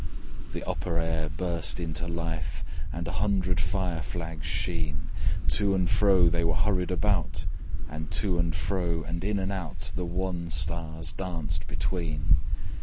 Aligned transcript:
The 0.51 0.67
upper 0.67 0.97
air 0.97 1.29
burst 1.29 1.79
into 1.79 2.07
life! 2.07 2.63
And 2.91 3.07
a 3.07 3.11
hundred 3.21 3.59
fire 3.61 4.01
flags 4.01 4.47
sheen, 4.47 5.11
To 5.49 5.75
and 5.75 5.87
fro 5.87 6.27
they 6.27 6.43
were 6.43 6.55
hurried 6.55 6.89
about! 6.89 7.45
And 7.87 8.09
to 8.09 8.39
and 8.39 8.55
fro, 8.55 9.03
and 9.03 9.23
in 9.23 9.37
and 9.37 9.51
out, 9.51 9.93
The 9.95 10.05
wan 10.05 10.49
stars 10.49 11.11
danced 11.11 11.67
between. 11.67 12.37